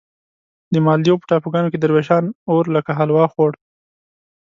د 0.73 0.75
مالدیو 0.85 1.19
په 1.19 1.25
ټاپوګانو 1.29 1.71
کې 1.71 1.77
دروېشان 1.79 2.23
اور 2.51 2.65
لکه 2.75 2.91
حلوا 2.99 3.25
خوړ. 3.33 3.51